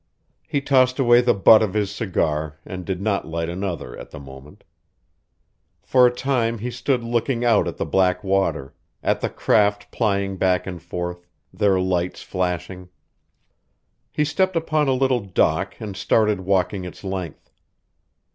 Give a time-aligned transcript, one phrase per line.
[0.47, 4.19] He tossed away the butt of his cigar and did not light another at the
[4.19, 4.63] moment.
[5.83, 10.37] For a time he stood looking out at the black water, at the craft plying
[10.37, 12.89] back and forth, their lights flashing.
[14.11, 17.51] He stepped upon a little dock and started walking its length.